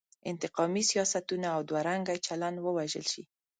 انتقامي 0.31 0.83
سیاستونه 0.91 1.47
او 1.55 1.61
دوه 1.69 1.81
رنګی 1.89 2.17
چلن 2.27 2.53
ووژل 2.59 3.05
شي. 3.11 3.23